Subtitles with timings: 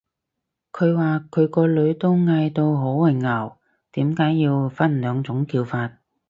[0.71, 3.57] 佢話佢個女都嗌到好混淆，
[3.91, 5.99] 點解要分兩種叫法